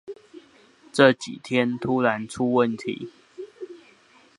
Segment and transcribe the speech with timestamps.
[0.93, 3.09] 這幾天突然出問題